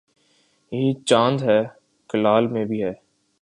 یہی 0.71 0.93
چاند 1.05 1.41
ہے 1.41 1.59
کلاں 2.09 2.39
میں 2.51 2.65
بھی 2.65 2.83
ہے 2.83 2.93